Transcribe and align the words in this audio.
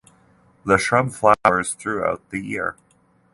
The 0.65 0.79
shrub 0.79 1.11
flowers 1.11 1.75
throughout 1.75 2.27
the 2.31 2.39
year. 2.43 2.75